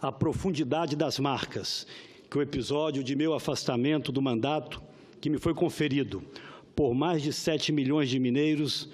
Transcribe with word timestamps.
a 0.00 0.12
profundidade 0.12 0.94
das 0.94 1.18
marcas 1.18 1.86
que 2.30 2.38
o 2.38 2.42
episódio 2.42 3.02
de 3.02 3.16
meu 3.16 3.34
afastamento 3.34 4.12
do 4.12 4.20
mandato, 4.20 4.82
que 5.20 5.30
me 5.30 5.38
foi 5.38 5.54
conferido 5.54 6.22
por 6.76 6.94
mais 6.94 7.22
de 7.22 7.32
7 7.32 7.72
milhões 7.72 8.08
de 8.08 8.18
mineiros, 8.18 8.88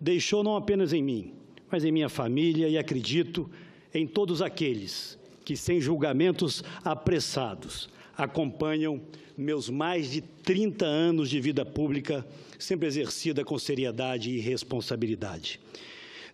deixou 0.00 0.44
não 0.44 0.56
apenas 0.56 0.92
em 0.92 1.02
mim, 1.02 1.32
mas 1.70 1.84
em 1.84 1.90
minha 1.90 2.08
família 2.08 2.68
e 2.68 2.78
acredito 2.78 3.50
em 3.92 4.06
todos 4.06 4.40
aqueles 4.40 5.18
que, 5.44 5.56
sem 5.56 5.80
julgamentos 5.80 6.62
apressados, 6.84 7.88
acompanham 8.16 9.00
meus 9.36 9.68
mais 9.68 10.10
de 10.10 10.20
30 10.20 10.84
anos 10.84 11.28
de 11.28 11.40
vida 11.40 11.64
pública, 11.64 12.24
sempre 12.58 12.86
exercida 12.86 13.44
com 13.44 13.58
seriedade 13.58 14.30
e 14.30 14.38
responsabilidade. 14.38 15.58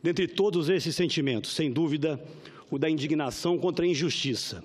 Dentre 0.03 0.27
todos 0.27 0.69
esses 0.69 0.95
sentimentos, 0.95 1.53
sem 1.53 1.71
dúvida, 1.71 2.23
o 2.71 2.79
da 2.79 2.89
indignação 2.89 3.59
contra 3.59 3.85
a 3.85 3.89
injustiça 3.89 4.63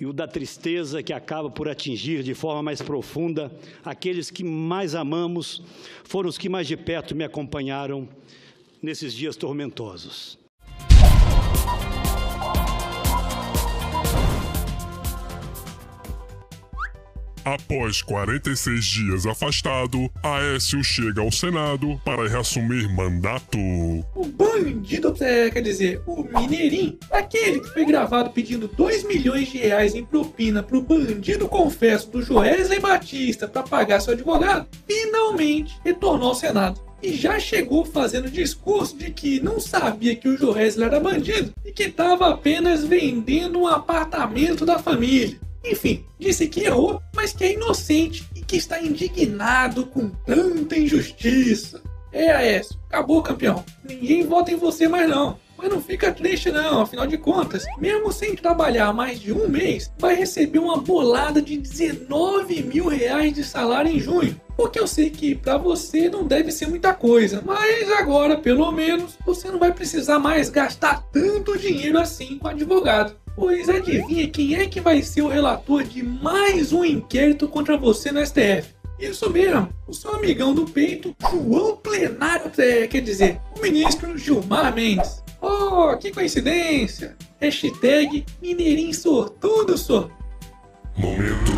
e 0.00 0.06
o 0.06 0.12
da 0.12 0.26
tristeza 0.26 1.02
que 1.02 1.12
acaba 1.12 1.50
por 1.50 1.68
atingir 1.68 2.22
de 2.22 2.34
forma 2.34 2.62
mais 2.62 2.82
profunda 2.82 3.52
aqueles 3.84 4.30
que 4.30 4.42
mais 4.42 4.94
amamos, 4.94 5.62
foram 6.02 6.28
os 6.28 6.38
que 6.38 6.48
mais 6.48 6.66
de 6.66 6.76
perto 6.76 7.14
me 7.14 7.24
acompanharam 7.24 8.08
nesses 8.82 9.14
dias 9.14 9.36
tormentosos. 9.36 10.41
Após 17.44 18.00
46 18.02 18.84
dias 18.84 19.26
afastado, 19.26 20.08
Aécio 20.22 20.82
chega 20.84 21.20
ao 21.20 21.32
Senado 21.32 22.00
para 22.04 22.28
reassumir 22.28 22.88
mandato. 22.94 23.58
O 23.58 24.24
bandido, 24.26 25.12
quer 25.12 25.60
dizer, 25.60 26.00
o 26.06 26.22
Mineirinho, 26.22 26.96
aquele 27.10 27.58
que 27.58 27.72
foi 27.72 27.84
gravado 27.84 28.30
pedindo 28.30 28.68
2 28.68 29.02
milhões 29.04 29.50
de 29.50 29.58
reais 29.58 29.96
em 29.96 30.04
propina 30.04 30.62
pro 30.62 30.80
bandido 30.80 31.48
confesso 31.48 32.08
do 32.10 32.22
Joesley 32.22 32.78
Batista 32.78 33.48
para 33.48 33.64
pagar 33.64 34.00
seu 34.00 34.12
advogado, 34.12 34.68
finalmente 34.86 35.76
retornou 35.84 36.28
ao 36.28 36.34
Senado 36.36 36.80
e 37.02 37.12
já 37.12 37.40
chegou 37.40 37.84
fazendo 37.84 38.30
discurso 38.30 38.96
de 38.96 39.10
que 39.10 39.40
não 39.40 39.58
sabia 39.58 40.14
que 40.14 40.28
o 40.28 40.38
Joesley 40.38 40.86
era 40.86 41.00
bandido 41.00 41.52
e 41.64 41.72
que 41.72 41.84
estava 41.84 42.30
apenas 42.30 42.84
vendendo 42.84 43.58
um 43.58 43.66
apartamento 43.66 44.64
da 44.64 44.78
família. 44.78 45.40
Enfim, 45.64 46.04
disse 46.18 46.48
que 46.48 46.64
errou, 46.64 47.00
mas 47.14 47.32
que 47.32 47.44
é 47.44 47.52
inocente 47.52 48.28
e 48.34 48.40
que 48.40 48.56
está 48.56 48.80
indignado 48.80 49.86
com 49.86 50.08
tanta 50.26 50.78
injustiça. 50.78 51.80
É, 52.12 52.30
Aécio, 52.32 52.78
acabou, 52.88 53.22
campeão. 53.22 53.64
Ninguém 53.84 54.26
vota 54.26 54.50
em 54.50 54.56
você 54.56 54.88
mais 54.88 55.08
não. 55.08 55.38
Mas 55.56 55.70
não 55.70 55.80
fica 55.80 56.12
triste 56.12 56.50
não, 56.50 56.82
afinal 56.82 57.06
de 57.06 57.16
contas, 57.16 57.64
mesmo 57.78 58.12
sem 58.12 58.34
trabalhar 58.34 58.92
mais 58.92 59.20
de 59.20 59.32
um 59.32 59.48
mês, 59.48 59.92
vai 59.98 60.14
receber 60.14 60.58
uma 60.58 60.78
bolada 60.78 61.40
de 61.40 61.56
19 61.56 62.62
mil 62.62 62.88
reais 62.88 63.32
de 63.32 63.44
salário 63.44 63.90
em 63.90 64.00
junho. 64.00 64.40
Porque 64.56 64.78
eu 64.78 64.86
sei 64.86 65.10
que 65.10 65.34
para 65.34 65.56
você 65.56 66.08
não 66.08 66.24
deve 66.24 66.52
ser 66.52 66.66
muita 66.68 66.92
coisa, 66.92 67.42
mas 67.44 67.90
agora, 67.92 68.36
pelo 68.36 68.70
menos, 68.70 69.16
você 69.24 69.48
não 69.48 69.58
vai 69.58 69.72
precisar 69.72 70.18
mais 70.18 70.50
gastar 70.50 71.02
tanto 71.12 71.58
dinheiro 71.58 71.98
assim 71.98 72.38
com 72.38 72.48
advogado. 72.48 73.16
Pois 73.34 73.68
adivinha 73.68 74.28
quem 74.28 74.56
é 74.56 74.66
que 74.66 74.80
vai 74.80 75.02
ser 75.02 75.22
o 75.22 75.28
relator 75.28 75.84
de 75.84 76.02
mais 76.02 76.72
um 76.72 76.84
inquérito 76.84 77.48
contra 77.48 77.78
você 77.78 78.12
no 78.12 78.24
STF? 78.24 78.74
Isso 78.98 79.28
mesmo, 79.30 79.68
o 79.88 79.92
seu 79.92 80.14
amigão 80.14 80.54
do 80.54 80.64
peito, 80.64 81.14
João 81.20 81.76
Plenário, 81.76 82.52
é, 82.56 82.86
quer 82.86 83.00
dizer, 83.00 83.40
o 83.56 83.60
ministro 83.60 84.16
Gilmar 84.16 84.72
Mendes. 84.72 85.21
Oh, 85.54 85.96
que 85.98 86.10
coincidência! 86.10 87.14
Hashtag 87.38 88.24
Mineirinho 88.40 88.94
Sortudo, 88.94 89.76
sor. 89.76 90.10
Momento. 90.96 91.51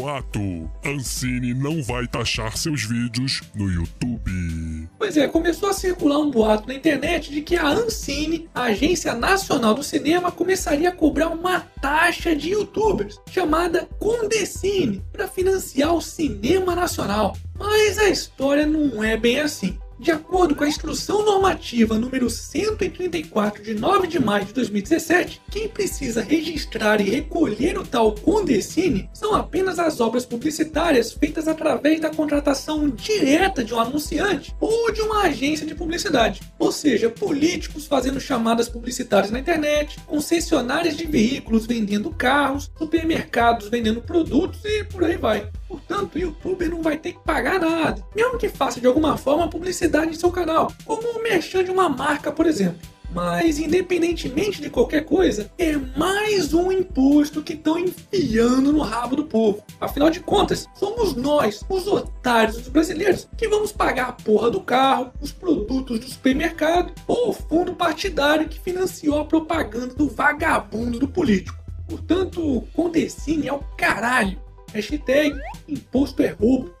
Boato. 0.00 0.70
Ancine 0.82 1.52
não 1.52 1.82
vai 1.82 2.06
taxar 2.06 2.56
seus 2.56 2.84
vídeos 2.84 3.42
no 3.54 3.70
YouTube. 3.70 4.88
Pois 4.98 5.14
é, 5.14 5.28
começou 5.28 5.68
a 5.68 5.74
circular 5.74 6.18
um 6.18 6.30
boato 6.30 6.66
na 6.66 6.74
internet 6.74 7.30
de 7.30 7.42
que 7.42 7.54
a 7.54 7.68
Ancine, 7.68 8.48
a 8.54 8.62
Agência 8.62 9.12
Nacional 9.12 9.74
do 9.74 9.82
Cinema, 9.82 10.32
começaria 10.32 10.88
a 10.88 10.92
cobrar 10.92 11.28
uma 11.28 11.60
taxa 11.82 12.34
de 12.34 12.52
youtubers 12.52 13.20
chamada 13.30 13.86
Condecine 13.98 15.04
para 15.12 15.28
financiar 15.28 15.94
o 15.94 16.00
cinema 16.00 16.74
nacional. 16.74 17.36
Mas 17.58 17.98
a 17.98 18.08
história 18.08 18.64
não 18.64 19.04
é 19.04 19.18
bem 19.18 19.40
assim. 19.40 19.78
De 20.00 20.10
acordo 20.10 20.54
com 20.54 20.64
a 20.64 20.68
Instrução 20.68 21.22
Normativa 21.26 21.98
número 21.98 22.30
134 22.30 23.62
de 23.62 23.74
9 23.74 24.06
de 24.06 24.18
maio 24.18 24.46
de 24.46 24.54
2017, 24.54 25.42
quem 25.50 25.68
precisa 25.68 26.22
registrar 26.22 27.02
e 27.02 27.10
recolher 27.10 27.76
o 27.76 27.86
tal 27.86 28.14
Condecine 28.14 29.10
são 29.12 29.34
apenas 29.34 29.78
as 29.78 30.00
obras 30.00 30.24
publicitárias 30.24 31.12
feitas 31.12 31.46
através 31.46 32.00
da 32.00 32.08
contratação 32.08 32.88
direta 32.88 33.62
de 33.62 33.74
um 33.74 33.78
anunciante 33.78 34.56
ou 34.58 34.90
de 34.90 35.02
uma 35.02 35.24
agência 35.24 35.66
de 35.66 35.74
publicidade, 35.74 36.40
ou 36.58 36.72
seja, 36.72 37.10
políticos 37.10 37.86
fazendo 37.86 38.18
chamadas 38.18 38.70
publicitárias 38.70 39.30
na 39.30 39.38
internet, 39.38 40.00
concessionárias 40.06 40.96
de 40.96 41.04
veículos 41.06 41.66
vendendo 41.66 42.08
carros, 42.08 42.70
supermercados 42.74 43.68
vendendo 43.68 44.00
produtos 44.00 44.64
e 44.64 44.82
por 44.82 45.04
aí 45.04 45.18
vai. 45.18 45.50
Portanto, 45.70 46.16
o 46.16 46.18
youtuber 46.18 46.68
não 46.68 46.82
vai 46.82 46.96
ter 46.96 47.12
que 47.12 47.20
pagar 47.20 47.60
nada, 47.60 48.04
mesmo 48.12 48.36
que 48.36 48.48
faça 48.48 48.80
de 48.80 48.88
alguma 48.88 49.16
forma 49.16 49.48
publicidade 49.48 50.10
em 50.10 50.18
seu 50.18 50.32
canal, 50.32 50.72
como 50.84 51.08
o 51.08 51.22
merchan 51.22 51.62
de 51.62 51.70
uma 51.70 51.88
marca, 51.88 52.32
por 52.32 52.44
exemplo. 52.44 52.80
Mas, 53.14 53.60
independentemente 53.60 54.60
de 54.60 54.68
qualquer 54.68 55.04
coisa, 55.04 55.50
é 55.56 55.76
mais 55.96 56.52
um 56.52 56.72
imposto 56.72 57.40
que 57.40 57.52
estão 57.52 57.78
enfiando 57.78 58.72
no 58.72 58.80
rabo 58.80 59.14
do 59.14 59.24
povo. 59.24 59.62
Afinal 59.80 60.10
de 60.10 60.18
contas, 60.18 60.68
somos 60.74 61.14
nós, 61.14 61.64
os 61.68 61.86
otários 61.86 62.56
dos 62.56 62.68
brasileiros, 62.68 63.28
que 63.36 63.48
vamos 63.48 63.70
pagar 63.70 64.08
a 64.08 64.12
porra 64.12 64.50
do 64.50 64.60
carro, 64.60 65.12
os 65.20 65.30
produtos 65.30 66.00
do 66.00 66.08
supermercado 66.08 66.92
ou 67.06 67.30
o 67.30 67.32
fundo 67.32 67.74
partidário 67.74 68.48
que 68.48 68.58
financiou 68.58 69.20
a 69.20 69.24
propaganda 69.24 69.94
do 69.94 70.08
vagabundo 70.08 70.98
do 70.98 71.06
político. 71.06 71.58
Portanto, 71.88 72.40
o 72.40 72.62
Condecine 72.72 73.46
é 73.48 73.52
o 73.52 73.62
caralho. 73.76 74.49
Hashtag 74.72 75.38
imposto 75.68 76.22
é 76.22 76.28
roubo. 76.28 76.74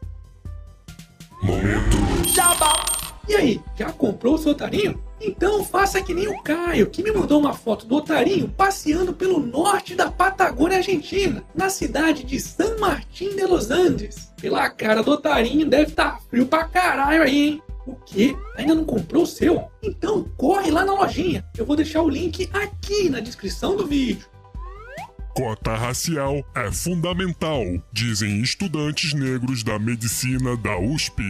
Momento. 1.42 2.00
E 3.30 3.36
aí, 3.36 3.60
já 3.78 3.92
comprou 3.92 4.34
o 4.34 4.38
seu 4.38 4.50
otarinho? 4.50 5.00
Então 5.20 5.64
faça 5.64 6.02
que 6.02 6.12
nem 6.12 6.26
o 6.26 6.42
Caio, 6.42 6.90
que 6.90 7.00
me 7.00 7.12
mandou 7.12 7.38
uma 7.38 7.52
foto 7.52 7.86
do 7.86 7.94
otarinho 7.94 8.48
passeando 8.48 9.12
pelo 9.12 9.38
norte 9.38 9.94
da 9.94 10.10
Patagônia 10.10 10.78
Argentina, 10.78 11.44
na 11.54 11.70
cidade 11.70 12.24
de 12.24 12.40
San 12.40 12.76
Martín 12.78 13.36
de 13.36 13.46
los 13.46 13.70
Andes. 13.70 14.32
Pela 14.40 14.68
cara 14.68 15.00
do 15.00 15.12
otarinho 15.12 15.64
deve 15.64 15.90
estar 15.90 16.14
tá 16.14 16.20
frio 16.28 16.44
pra 16.44 16.64
caralho 16.64 17.22
aí, 17.22 17.48
hein? 17.48 17.62
O 17.86 17.94
quê? 17.94 18.36
Ainda 18.56 18.74
não 18.74 18.84
comprou 18.84 19.22
o 19.22 19.26
seu? 19.26 19.70
Então 19.80 20.26
corre 20.36 20.72
lá 20.72 20.84
na 20.84 20.94
lojinha. 20.94 21.44
Eu 21.56 21.64
vou 21.64 21.76
deixar 21.76 22.02
o 22.02 22.08
link 22.08 22.50
aqui 22.52 23.08
na 23.08 23.20
descrição 23.20 23.76
do 23.76 23.86
vídeo. 23.86 24.26
Cota 25.40 25.74
racial 25.74 26.44
é 26.54 26.70
fundamental, 26.70 27.64
dizem 27.90 28.42
estudantes 28.42 29.14
negros 29.14 29.64
da 29.64 29.78
medicina 29.78 30.54
da 30.54 30.78
USP. 30.78 31.22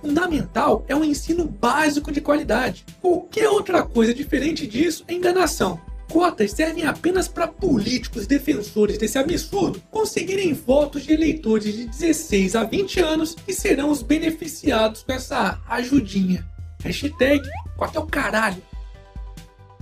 Fundamental 0.00 0.84
é 0.86 0.94
um 0.94 1.02
ensino 1.02 1.48
básico 1.48 2.12
de 2.12 2.20
qualidade. 2.20 2.86
Qualquer 3.00 3.48
outra 3.48 3.82
coisa 3.82 4.14
diferente 4.14 4.68
disso 4.68 5.02
é 5.08 5.14
enganação. 5.14 5.80
Cotas 6.08 6.52
servem 6.52 6.86
apenas 6.86 7.26
para 7.26 7.48
políticos 7.48 8.24
defensores 8.24 8.98
desse 8.98 9.18
absurdo 9.18 9.82
conseguirem 9.90 10.54
votos 10.54 11.02
de 11.02 11.14
eleitores 11.14 11.74
de 11.74 11.86
16 11.86 12.54
a 12.54 12.62
20 12.62 13.00
anos 13.00 13.34
que 13.34 13.52
serão 13.52 13.90
os 13.90 14.00
beneficiados 14.00 15.02
com 15.02 15.10
essa 15.10 15.60
ajudinha. 15.66 16.46
Hashtag 16.84 17.42
cota 17.76 17.98
é 17.98 18.00
o 18.00 18.06
caralho. 18.06 18.62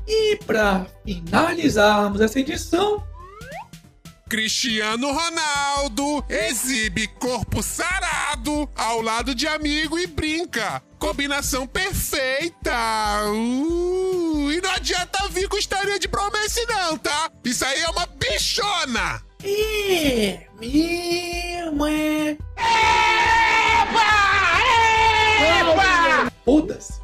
E 0.08 0.36
para 0.46 0.86
finalizarmos 1.04 2.22
essa 2.22 2.40
edição, 2.40 3.02
Cristiano 4.34 5.12
Ronaldo 5.12 6.24
exibe 6.28 7.06
corpo 7.06 7.62
sarado 7.62 8.68
ao 8.74 9.00
lado 9.00 9.32
de 9.32 9.46
amigo 9.46 9.96
e 9.96 10.08
brinca. 10.08 10.82
Combinação 10.98 11.68
perfeita. 11.68 12.72
Uh, 13.28 14.50
e 14.50 14.60
não 14.60 14.72
adianta 14.72 15.28
vir 15.28 15.48
com 15.48 15.56
história 15.56 16.00
de 16.00 16.08
promessa 16.08 16.60
não, 16.66 16.98
tá? 16.98 17.30
Isso 17.44 17.64
aí 17.64 17.80
é 17.80 17.88
uma 17.90 18.06
bichona. 18.06 19.22
É, 19.44 20.48
mesmo 20.58 21.86
é. 21.86 22.30
Epa! 22.30 23.98
Epa! 25.60 26.32
Foda-se. 26.44 27.03